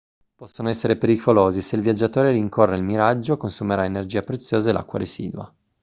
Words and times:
possono 0.33 0.67
essere 0.67 0.95
pericolosi 0.97 1.61
se 1.61 1.75
il 1.75 1.83
viaggiatore 1.83 2.31
rincorre 2.31 2.75
il 2.75 2.81
miraggio 2.81 3.37
consumerà 3.37 3.85
energia 3.85 4.23
preziosa 4.23 4.71
e 4.71 4.73
l'acqua 4.73 4.97
residua 4.97 5.55